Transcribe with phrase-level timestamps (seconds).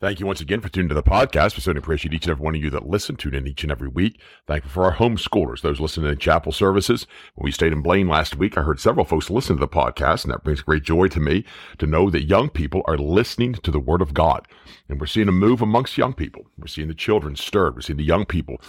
[0.00, 1.56] Thank you once again for tuning to the podcast.
[1.56, 3.72] We certainly appreciate each and every one of you that listen, tune in each and
[3.72, 4.20] every week.
[4.46, 7.04] Thank you for our homeschoolers, those listening in chapel services.
[7.34, 10.22] When we stayed in Blain last week, I heard several folks listen to the podcast,
[10.22, 11.44] and that brings great joy to me
[11.78, 14.46] to know that young people are listening to the Word of God.
[14.88, 16.46] And we're seeing a move amongst young people.
[16.56, 17.74] We're seeing the children stirred.
[17.74, 18.60] We're seeing the young people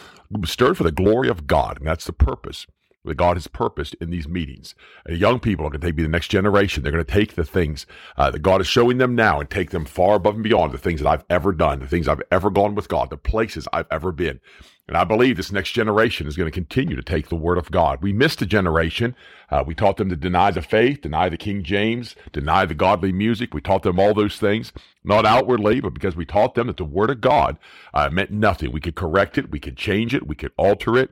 [0.45, 2.66] stirred for the glory of God, and that's the purpose
[3.05, 4.75] that God has purposed in these meetings.
[5.05, 6.83] And young people are going to be the next generation.
[6.83, 7.86] They're going to take the things
[8.17, 10.78] uh, that God is showing them now and take them far above and beyond the
[10.78, 13.88] things that I've ever done, the things I've ever gone with God, the places I've
[13.89, 14.39] ever been.
[14.89, 17.70] And I believe this next generation is going to continue to take the word of
[17.70, 18.02] God.
[18.02, 19.16] We missed a generation.
[19.52, 23.11] Uh, we taught them to deny the faith, deny the King James, deny the godly
[23.11, 23.53] music.
[23.53, 26.83] We taught them all those things, not outwardly, but because we taught them that the
[26.83, 27.59] word of God
[27.94, 28.72] uh, meant nothing.
[28.72, 31.11] We could correct it, we could change it, we could alter it.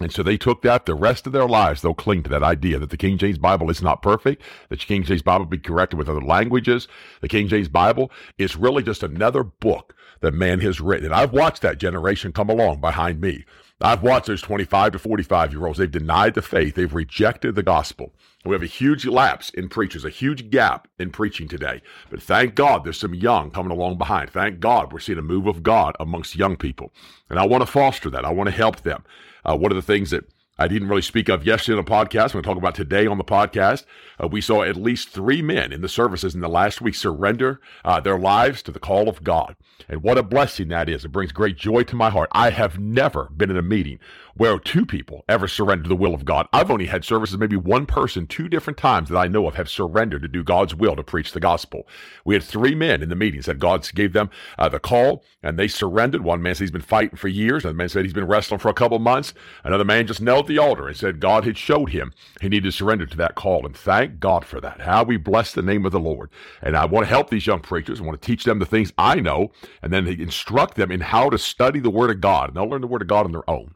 [0.00, 1.82] And so they took that the rest of their lives.
[1.82, 4.86] They'll cling to that idea that the King James Bible is not perfect, that the
[4.86, 6.88] King James Bible be corrected with other languages.
[7.20, 11.06] The King James Bible is really just another book that man has written.
[11.06, 13.44] And I've watched that generation come along behind me.
[13.82, 15.78] I've watched those 25 to 45 year olds.
[15.78, 16.74] They've denied the faith.
[16.74, 18.12] They've rejected the gospel.
[18.44, 21.82] We have a huge lapse in preachers, a huge gap in preaching today.
[22.10, 24.30] But thank God there's some young coming along behind.
[24.30, 26.92] Thank God we're seeing a move of God amongst young people.
[27.28, 28.24] And I want to foster that.
[28.24, 29.04] I want to help them.
[29.44, 30.24] Uh, one of the things that
[30.58, 32.34] I didn't really speak of yesterday on the podcast.
[32.34, 33.86] I'm going to talk about today on the podcast.
[34.22, 37.60] Uh, we saw at least three men in the services in the last week surrender
[37.82, 39.56] uh, their lives to the call of God.
[39.88, 41.04] And what a blessing that is.
[41.04, 42.28] It brings great joy to my heart.
[42.32, 43.98] I have never been in a meeting
[44.34, 46.48] where two people ever surrendered to the will of God.
[46.52, 49.68] I've only had services, maybe one person, two different times that I know of have
[49.68, 51.86] surrendered to do God's will to preach the gospel.
[52.24, 55.58] We had three men in the meetings that God gave them uh, the call and
[55.58, 56.22] they surrendered.
[56.22, 57.64] One man said he's been fighting for years.
[57.64, 59.34] Another man said he's been wrestling for a couple months.
[59.64, 62.68] Another man just knelt at the altar and said God had showed him he needed
[62.68, 63.66] to surrender to that call.
[63.66, 64.80] And thank God for that.
[64.80, 66.30] How we bless the name of the Lord.
[66.62, 68.00] And I want to help these young preachers.
[68.00, 69.50] I want to teach them the things I know
[69.82, 72.48] and then instruct them in how to study the Word of God.
[72.48, 73.74] And they'll learn the Word of God on their own.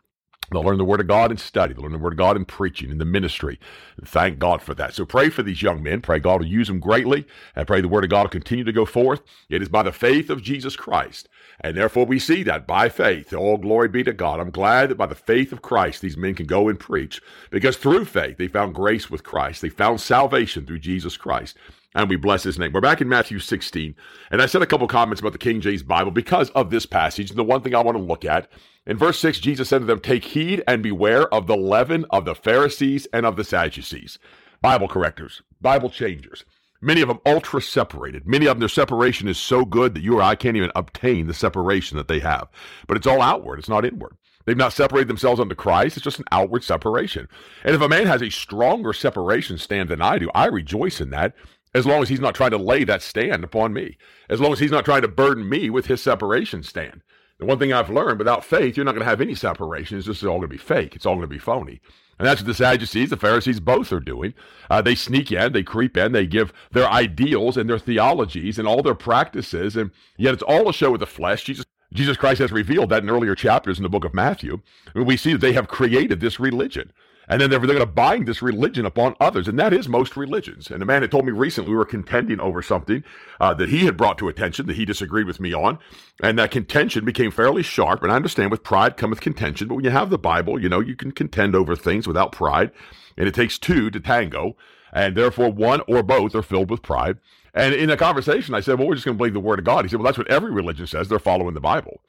[0.51, 1.75] They'll learn the Word of God and study.
[1.75, 3.59] They'll learn the Word of God in preaching, in the ministry.
[4.05, 4.95] Thank God for that.
[4.95, 6.01] So pray for these young men.
[6.01, 7.27] Pray God will use them greatly.
[7.57, 9.23] And pray the Word of God will continue to go forth.
[9.49, 11.29] It is by the faith of Jesus Christ.
[11.61, 13.33] And therefore we see that by faith.
[13.33, 14.41] All glory be to God.
[14.41, 17.21] I'm glad that by the faith of Christ, these men can go and preach.
[17.51, 19.63] Because through faith, they found grace with Christ.
[19.63, 21.57] They found salvation through Jesus Christ
[21.95, 22.73] and we bless his name.
[22.73, 23.95] We're back in Matthew 16,
[24.33, 27.31] and I said a couple comments about the King James Bible because of this passage.
[27.31, 28.51] And the one thing I want to look at
[28.87, 32.25] in verse 6, Jesus said to them, Take heed and beware of the leaven of
[32.25, 34.19] the Pharisees and of the Sadducees.
[34.61, 36.45] Bible correctors, Bible changers.
[36.81, 38.27] Many of them ultra separated.
[38.27, 41.27] Many of them, their separation is so good that you or I can't even obtain
[41.27, 42.49] the separation that they have.
[42.87, 44.17] But it's all outward, it's not inward.
[44.45, 45.97] They've not separated themselves unto Christ.
[45.97, 47.29] It's just an outward separation.
[47.65, 51.09] And if a man has a stronger separation stand than I do, I rejoice in
[51.11, 51.35] that
[51.75, 53.97] as long as he's not trying to lay that stand upon me,
[54.29, 57.03] as long as he's not trying to burden me with his separation stand.
[57.45, 59.99] One thing I've learned without faith, you're not going to have any separation.
[59.99, 60.95] It's just all going to be fake.
[60.97, 61.81] It's all going to be phony.
[62.19, 64.35] And that's what the Sadducees, the Pharisees, both are doing.
[64.71, 68.69] Uh, they sneak in, they creep in, they give their ideals and their theologies and
[68.69, 71.45] all their practices, and yet it's all a show of the flesh.
[71.45, 74.61] Jesus, Jesus Christ has revealed that in earlier chapters in the book of Matthew.
[74.95, 76.93] we see that they have created this religion.
[77.29, 79.49] And then they're, they're going to bind this religion upon others.
[79.49, 80.71] And that is most religions.
[80.71, 83.03] And a man had told me recently we were contending over something
[83.41, 85.79] uh, that he had brought to attention that he disagreed with me on.
[86.23, 88.03] And that contention became fairly sharp.
[88.03, 89.69] And I understand with pride cometh contention.
[89.69, 92.71] But when you have the Bible, you know, you can contend over things without pride.
[93.17, 94.57] And it takes two to tango.
[94.93, 97.19] And therefore, one or both are filled with pride.
[97.55, 99.65] And in a conversation, I said, well, we're just going to believe the word of
[99.65, 99.85] God.
[99.85, 101.09] He said, well, that's what every religion says.
[101.09, 102.01] They're following the Bible.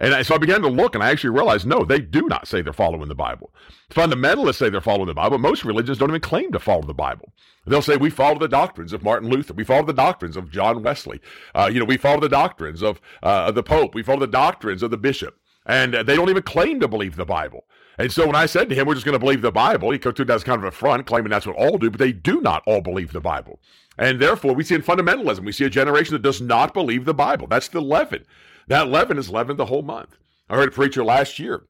[0.00, 2.62] And so I began to look and I actually realized no, they do not say
[2.62, 3.52] they're following the Bible.
[3.90, 5.38] Fundamentalists say they're following the Bible.
[5.38, 7.32] Most religions don't even claim to follow the Bible.
[7.66, 9.52] They'll say we follow the doctrines of Martin Luther.
[9.52, 11.20] We follow the doctrines of John Wesley.
[11.54, 13.94] Uh, you know, we follow the doctrines of uh, the Pope.
[13.94, 15.38] We follow the doctrines of the bishop.
[15.66, 17.66] And uh, they don't even claim to believe the Bible.
[17.98, 19.98] And so when I said to him, we're just going to believe the Bible, he
[19.98, 22.40] took that as kind of a front, claiming that's what all do, but they do
[22.40, 23.60] not all believe the Bible.
[23.98, 27.12] And therefore, we see in fundamentalism, we see a generation that does not believe the
[27.12, 27.46] Bible.
[27.46, 28.24] That's the leaven.
[28.70, 30.16] That leaven is leavened the whole month.
[30.48, 31.64] I heard a preacher last year,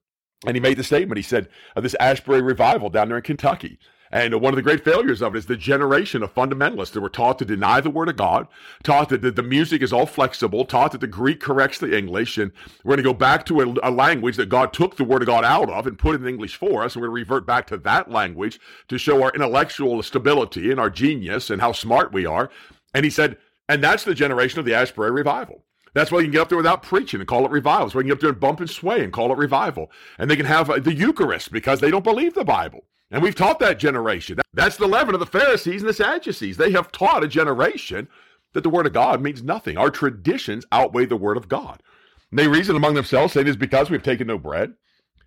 [0.45, 1.17] and he made the statement.
[1.17, 3.79] He said, uh, This Asbury revival down there in Kentucky,
[4.11, 7.09] and one of the great failures of it is the generation of fundamentalists that were
[7.09, 8.47] taught to deny the Word of God,
[8.83, 12.37] taught that the, the music is all flexible, taught that the Greek corrects the English,
[12.37, 12.51] and
[12.83, 15.27] we're going to go back to a, a, language that God took the Word of
[15.27, 17.65] God out of and put in English for us, and we're going to revert back
[17.67, 18.59] to that language
[18.89, 22.51] to show our intellectual stability and our genius and how smart we are.
[22.93, 23.37] And he said,
[23.67, 25.63] and that's the generation of the Asbury revival.
[25.93, 27.85] That's why you can get up there without preaching and call it revival.
[27.85, 29.91] That's why you can get up there and bump and sway and call it revival.
[30.17, 32.85] And they can have uh, the Eucharist because they don't believe the Bible.
[33.11, 34.39] And we've taught that generation.
[34.53, 36.55] That's the leaven of the Pharisees and the Sadducees.
[36.55, 38.07] They have taught a generation
[38.53, 39.77] that the Word of God means nothing.
[39.77, 41.83] Our traditions outweigh the Word of God.
[42.29, 44.73] And they reason among themselves, saying it is because we've taken no bread.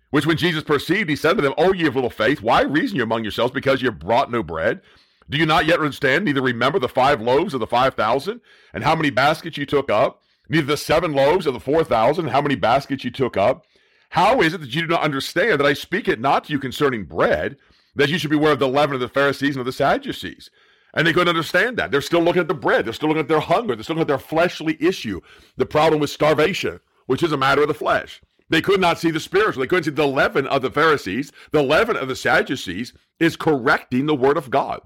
[0.09, 2.97] Which when Jesus perceived, he said to them, O ye of little faith, why reason
[2.97, 4.81] you among yourselves because you have brought no bread?
[5.29, 8.41] Do you not yet understand, neither remember the five loaves of the five thousand,
[8.73, 12.27] and how many baskets you took up, neither the seven loaves of the four thousand,
[12.27, 13.65] how many baskets you took up?
[14.09, 16.59] How is it that you do not understand that I speak it not to you
[16.59, 17.57] concerning bread,
[17.95, 20.49] that you should beware of the leaven of the Pharisees and of the Sadducees.
[20.93, 21.91] And they couldn't understand that.
[21.91, 22.85] They're still looking at the bread.
[22.85, 23.75] They're still looking at their hunger.
[23.75, 25.19] They're still looking at their fleshly issue.
[25.57, 28.21] The problem with starvation, which is a matter of the flesh.
[28.49, 29.61] They could not see the spiritual.
[29.61, 31.31] They couldn't see the leaven of the Pharisees.
[31.51, 34.81] The leaven of the Sadducees is correcting the word of God.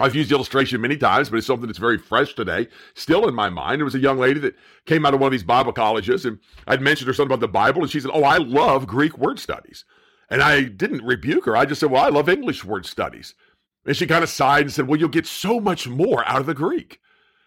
[0.00, 3.34] I've used the illustration many times, but it's something that's very fresh today, still in
[3.34, 3.80] my mind.
[3.80, 4.56] There was a young lady that
[4.86, 7.48] came out of one of these Bible colleges, and I'd mentioned her something about the
[7.48, 9.84] Bible, and she said, Oh, I love Greek word studies.
[10.30, 11.56] And I didn't rebuke her.
[11.56, 13.34] I just said, Well, I love English word studies.
[13.84, 16.46] And she kind of sighed and said, Well, you'll get so much more out of
[16.46, 17.00] the Greek.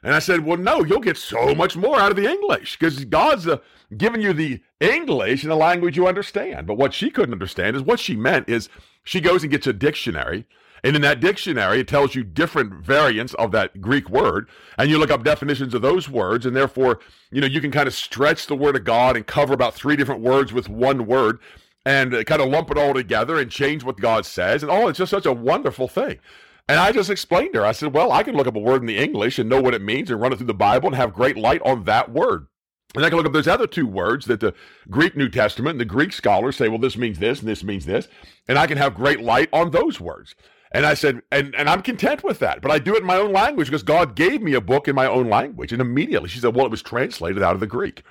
[0.03, 3.05] And I said, Well, no, you'll get so much more out of the English because
[3.05, 3.57] God's uh,
[3.97, 6.67] giving you the English in a language you understand.
[6.67, 8.69] But what she couldn't understand is what she meant is
[9.03, 10.45] she goes and gets a dictionary.
[10.83, 14.49] And in that dictionary, it tells you different variants of that Greek word.
[14.77, 16.45] And you look up definitions of those words.
[16.45, 16.99] And therefore,
[17.31, 19.95] you know, you can kind of stretch the word of God and cover about three
[19.95, 21.39] different words with one word
[21.85, 24.61] and uh, kind of lump it all together and change what God says.
[24.61, 26.19] And oh, it's just such a wonderful thing.
[26.67, 28.81] And I just explained to her, I said, well, I can look up a word
[28.81, 30.95] in the English and know what it means and run it through the Bible and
[30.95, 32.47] have great light on that word.
[32.95, 34.53] And I can look up those other two words that the
[34.89, 37.85] Greek New Testament and the Greek scholars say, well, this means this and this means
[37.85, 38.07] this.
[38.47, 40.35] And I can have great light on those words.
[40.73, 43.17] And I said, and, and I'm content with that, but I do it in my
[43.17, 45.71] own language because God gave me a book in my own language.
[45.71, 48.03] And immediately she said, well, it was translated out of the Greek.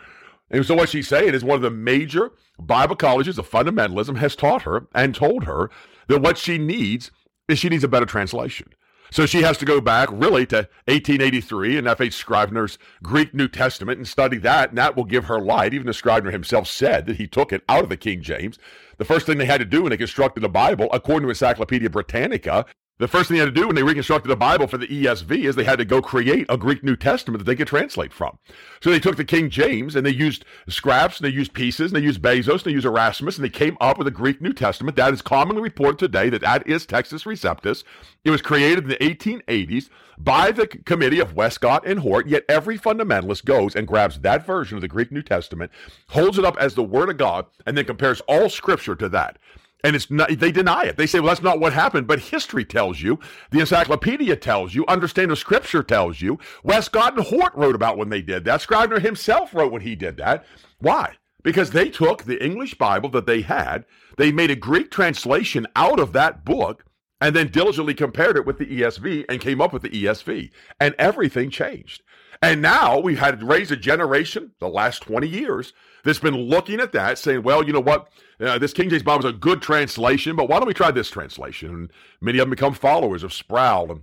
[0.48, 4.36] And so what she's saying is one of the major Bible colleges of fundamentalism has
[4.36, 5.70] taught her and told her
[6.06, 7.10] that what she needs
[7.48, 8.68] is she needs a better translation.
[9.12, 12.14] So she has to go back really to 1883 and F.H.
[12.14, 15.74] Scrivener's Greek New Testament and study that, and that will give her light.
[15.74, 18.58] Even the Scrivener himself said that he took it out of the King James.
[18.96, 21.90] The first thing they had to do when they constructed the Bible, according to Encyclopedia
[21.90, 22.64] Britannica,
[22.98, 25.44] the first thing they had to do when they reconstructed the Bible for the ESV
[25.44, 28.38] is they had to go create a Greek New Testament that they could translate from.
[28.80, 32.00] So they took the King James and they used scraps and they used pieces and
[32.00, 34.52] they used Beza and they used Erasmus and they came up with a Greek New
[34.52, 37.82] Testament that is commonly reported today that that is Textus Receptus.
[38.24, 42.78] It was created in the 1880s by the committee of Westcott and Hort, yet every
[42.78, 45.72] fundamentalist goes and grabs that version of the Greek New Testament,
[46.08, 49.38] holds it up as the Word of God, and then compares all Scripture to that.
[49.84, 50.96] And it's not, they deny it.
[50.96, 52.06] They say, well, that's not what happened.
[52.06, 53.18] But history tells you,
[53.50, 56.38] the encyclopedia tells you, understanding scripture tells you.
[56.62, 58.60] Westcott and Hort wrote about when they did that.
[58.60, 60.44] Scrivener himself wrote when he did that.
[60.78, 61.16] Why?
[61.42, 63.84] Because they took the English Bible that they had,
[64.16, 66.84] they made a Greek translation out of that book,
[67.20, 70.50] and then diligently compared it with the ESV and came up with the ESV.
[70.78, 72.02] And everything changed.
[72.42, 75.72] And now we've had to raise a generation, the last 20 years,
[76.02, 78.08] that's been looking at that, saying, well, you know what?
[78.40, 81.08] Uh, this King James Bible is a good translation, but why don't we try this
[81.08, 81.70] translation?
[81.70, 84.02] And many of them become followers of Sproul and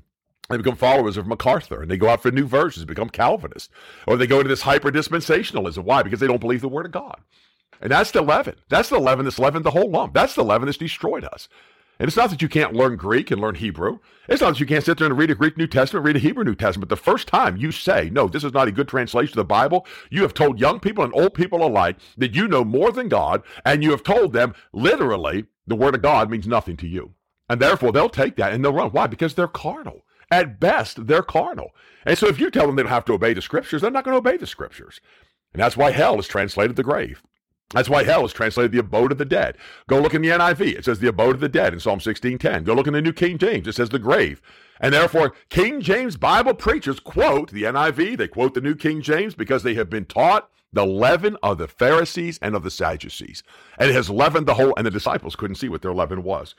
[0.49, 3.69] they become followers of MacArthur and they go out for new versions, become Calvinists.
[4.07, 5.83] Or they go into this hyper dispensationalism.
[5.83, 6.01] Why?
[6.01, 7.19] Because they don't believe the Word of God.
[7.81, 8.55] And that's the leaven.
[8.69, 10.13] That's the leaven that's leavened the whole lump.
[10.13, 11.49] That's the leaven that's destroyed us.
[11.99, 13.99] And it's not that you can't learn Greek and learn Hebrew.
[14.29, 16.19] It's not that you can't sit there and read a Greek New Testament, read a
[16.19, 16.87] Hebrew New Testament.
[16.87, 19.43] But the first time you say, no, this is not a good translation of the
[19.43, 23.09] Bible, you have told young people and old people alike that you know more than
[23.09, 27.13] God, and you have told them literally the Word of God means nothing to you.
[27.49, 28.91] And therefore, they'll take that and they'll run.
[28.91, 29.07] Why?
[29.07, 30.05] Because they're carnal.
[30.31, 31.71] At best, they're carnal.
[32.05, 34.05] And so if you tell them they don't have to obey the Scriptures, they're not
[34.05, 35.01] going to obey the Scriptures.
[35.53, 37.23] And that's why hell is translated the grave.
[37.73, 39.55] That's why hell is translated the abode of the dead.
[39.87, 40.61] Go look in the NIV.
[40.77, 42.63] It says the abode of the dead in Psalm 16:10.
[42.63, 43.67] Go look in the New King James.
[43.67, 44.41] It says the grave.
[44.79, 48.17] And therefore, King James Bible preachers quote the NIV.
[48.17, 51.67] They quote the New King James because they have been taught The leaven of the
[51.67, 53.41] Pharisees and of the Sadducees.
[53.77, 56.53] And it has leavened the whole, and the disciples couldn't see what their leaven was.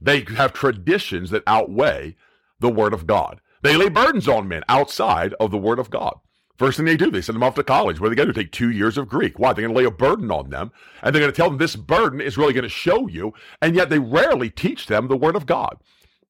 [0.00, 2.16] They have traditions that outweigh
[2.60, 3.40] the Word of God.
[3.62, 6.18] They lay burdens on men outside of the Word of God.
[6.56, 8.52] First thing they do, they send them off to college where they got to take
[8.52, 9.38] two years of Greek.
[9.38, 9.52] Why?
[9.52, 10.70] They're going to lay a burden on them
[11.02, 13.34] and they're going to tell them this burden is really going to show you.
[13.60, 15.78] And yet they rarely teach them the Word of God.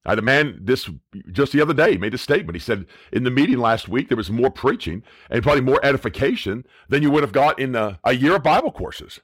[0.06, 0.88] I had a man this
[1.32, 2.56] just the other day made a statement.
[2.56, 6.64] He said in the meeting last week there was more preaching and probably more edification
[6.88, 9.20] than you would have got in a, a year of Bible courses.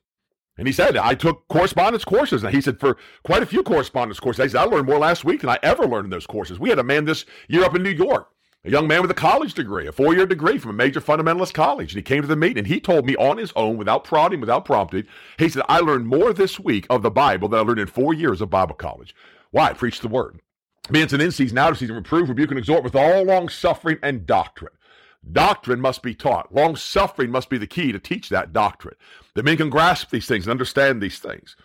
[0.58, 2.44] And he said, I took correspondence courses.
[2.44, 5.24] And he said, for quite a few correspondence courses, he said, I learned more last
[5.24, 6.58] week than I ever learned in those courses.
[6.58, 8.28] We had a man this year up in New York
[8.64, 11.54] a young man with a college degree, a four year degree from a major fundamentalist
[11.54, 11.92] college.
[11.92, 14.40] And he came to the meeting and he told me on his own, without prodding,
[14.40, 15.06] without prompting,
[15.38, 18.12] he said, I learned more this week of the Bible than I learned in four
[18.12, 19.14] years of Bible college.
[19.50, 19.70] Why?
[19.70, 20.40] I preached the word.
[20.90, 23.98] Means an in season, out of season, reprove, rebuke, and exhort with all long suffering
[24.02, 24.72] and doctrine.
[25.32, 26.54] Doctrine must be taught.
[26.54, 28.96] Long suffering must be the key to teach that doctrine.
[29.34, 31.56] The men can grasp these things and understand these things.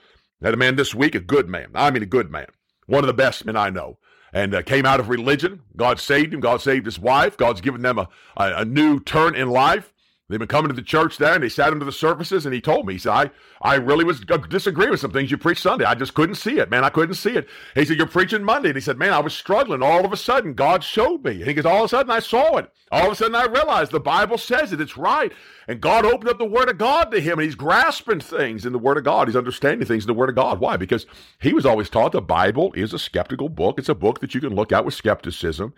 [0.42, 1.70] I had a man this week, a good man.
[1.74, 2.48] I mean, a good man.
[2.86, 3.98] One of the best men I know
[4.34, 5.62] and uh, came out of religion.
[5.76, 6.40] God saved him.
[6.40, 7.38] God saved his wife.
[7.38, 9.94] God's given them a, a, a, new turn in life.
[10.28, 12.60] They've been coming to the church there, and they sat into the services, and he
[12.60, 15.62] told me, he said, I, I really was uh, disagreeing with some things you preached
[15.62, 15.86] Sunday.
[15.86, 16.84] I just couldn't see it, man.
[16.84, 17.48] I couldn't see it.
[17.76, 18.70] He said, you're preaching Monday.
[18.70, 19.84] And he said, man, I was struggling.
[19.84, 21.34] All of a sudden, God showed me.
[21.34, 22.72] And he goes, all of a sudden, I saw it.
[22.92, 24.82] All of a sudden, I realized the Bible says it.
[24.82, 25.32] It's right.
[25.68, 28.74] And God opened up the Word of God to him, and he's grasping things in
[28.74, 29.28] the Word of God.
[29.28, 30.60] He's understanding things in the Word of God.
[30.60, 30.76] Why?
[30.76, 31.06] Because
[31.40, 33.78] he was always taught the Bible is a skeptical book.
[33.78, 35.76] It's a book that you can look at with skepticism.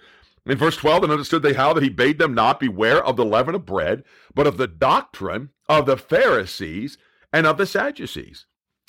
[0.48, 3.26] In verse 12, and understood they how that he bade them not beware of the
[3.26, 6.98] leaven of bread, but of the doctrine of the Pharisees
[7.34, 8.46] and of the Sadducees.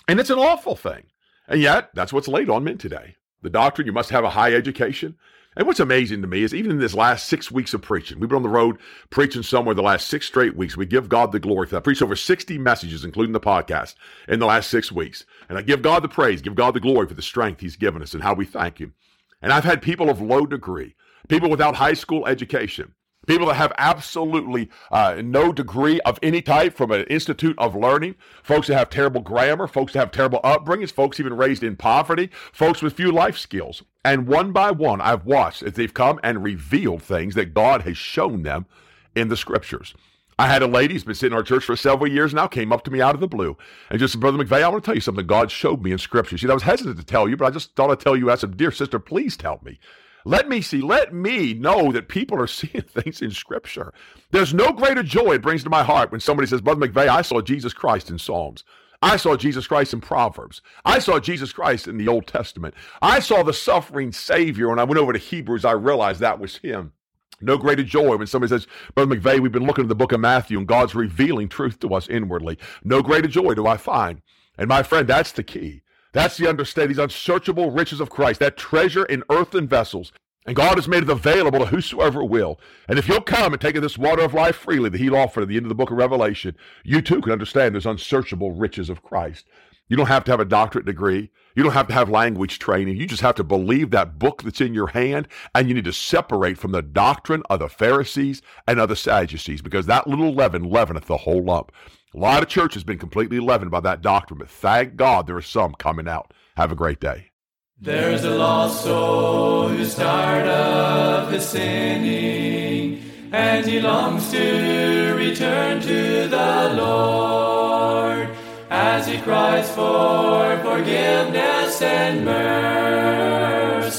[0.06, 1.06] And it's an awful thing.
[1.48, 3.16] And yet, that's what's laid on men today.
[3.42, 5.16] The doctrine, you must have a high education.
[5.56, 8.28] And what's amazing to me is even in this last six weeks of preaching, we've
[8.28, 8.78] been on the road
[9.10, 10.76] preaching somewhere the last six straight weeks.
[10.76, 11.78] We give God the glory for that.
[11.78, 13.96] I preached over 60 messages, including the podcast,
[14.28, 15.24] in the last six weeks.
[15.48, 18.02] And I give God the praise, give God the glory for the strength He's given
[18.02, 18.94] us and how we thank Him.
[19.42, 20.94] And I've had people of low degree,
[21.28, 22.94] people without high school education,
[23.26, 28.14] people that have absolutely uh, no degree of any type from an institute of learning,
[28.42, 32.30] folks that have terrible grammar, folks that have terrible upbringings, folks even raised in poverty,
[32.52, 33.82] folks with few life skills.
[34.04, 37.96] And one by one, I've watched as they've come and revealed things that God has
[37.96, 38.66] shown them
[39.14, 39.94] in the scriptures.
[40.40, 42.72] I had a lady who's been sitting in our church for several years now, came
[42.72, 43.56] up to me out of the blue
[43.90, 45.98] and just said, Brother McVeigh, I want to tell you something God showed me in
[45.98, 46.38] Scripture.
[46.38, 48.30] She said, I was hesitant to tell you, but I just thought I'd tell you.
[48.30, 49.80] I said, Dear sister, please tell me.
[50.24, 53.92] Let me see, let me know that people are seeing things in Scripture.
[54.30, 57.22] There's no greater joy it brings to my heart when somebody says, Brother McVeigh, I
[57.22, 58.64] saw Jesus Christ in Psalms.
[59.00, 60.60] I saw Jesus Christ in Proverbs.
[60.84, 62.74] I saw Jesus Christ in the Old Testament.
[63.00, 64.68] I saw the suffering Savior.
[64.68, 66.92] When I went over to Hebrews, I realized that was Him.
[67.40, 70.18] No greater joy when somebody says, Brother McVeigh, we've been looking at the book of
[70.18, 72.58] Matthew and God's revealing truth to us inwardly.
[72.82, 74.20] No greater joy do I find.
[74.56, 75.82] And my friend, that's the key.
[76.12, 80.12] That's the understanding, these unsearchable riches of Christ, that treasure in earthen vessels.
[80.46, 82.58] And God has made it available to whosoever will.
[82.88, 85.48] And if you'll come and take this water of life freely that He'll offer at
[85.48, 89.02] the end of the book of Revelation, you too can understand those unsearchable riches of
[89.02, 89.46] Christ.
[89.88, 91.30] You don't have to have a doctorate degree.
[91.54, 92.96] You don't have to have language training.
[92.96, 95.92] You just have to believe that book that's in your hand, and you need to
[95.92, 100.64] separate from the doctrine of the Pharisees and of the Sadducees, because that little leaven
[100.64, 101.72] leaveneth the whole lump.
[102.14, 105.36] A lot of church has been completely leavened by that doctrine, but thank God there
[105.36, 106.32] are some coming out.
[106.56, 107.32] Have a great day.
[107.78, 116.28] There's a lost soul who's tired of his sinning, and he longs to return to
[116.28, 118.30] the Lord
[118.70, 123.98] as he cries for forgiveness and mercy.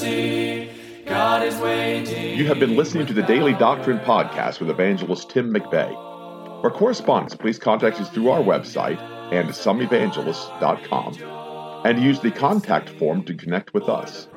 [1.06, 2.40] God is waiting.
[2.40, 6.09] You have been listening to the Daily Doctrine Podcast with evangelist Tim McVeigh.
[6.62, 9.00] For correspondence, please contact us through our website
[9.32, 14.28] andsomeevangelists.com and use the contact form to connect with us.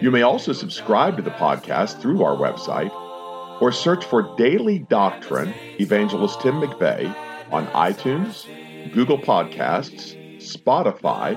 [0.00, 2.92] You may also subscribe to the podcast through our website
[3.60, 7.12] or search for Daily Doctrine Evangelist Tim McVeigh
[7.50, 8.46] on iTunes,
[8.92, 11.36] Google Podcasts, Spotify,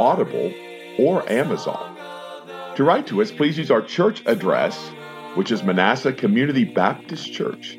[0.00, 0.52] Audible,
[0.98, 1.94] or Amazon.
[2.76, 4.90] To write to us, please use our church address,
[5.34, 7.78] which is Manasseh Community Baptist Church,